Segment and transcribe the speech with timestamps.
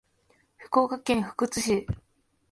[0.57, 1.87] 福岡県福津市